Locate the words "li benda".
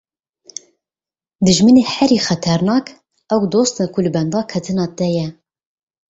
4.05-4.41